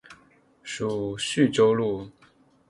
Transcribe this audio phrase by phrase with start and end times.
[0.63, 2.09] 属叙州路。